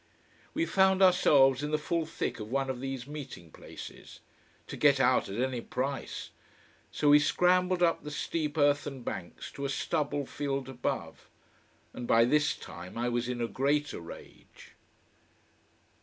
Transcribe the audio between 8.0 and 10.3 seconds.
the steep earthen banks to a stubble